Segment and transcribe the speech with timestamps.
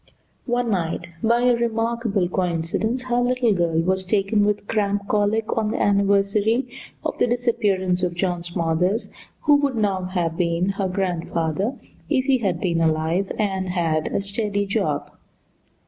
[0.47, 5.69] One night by a remarkable coincidence her little girl was taken with cramp colic on
[5.69, 6.67] the anniversary
[7.05, 9.09] of the disappearance of John Smothers,
[9.41, 11.75] who would now have been her grandfather
[12.09, 15.11] if he had been alive and had a steady job.